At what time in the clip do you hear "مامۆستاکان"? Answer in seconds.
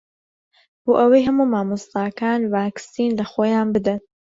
1.53-2.39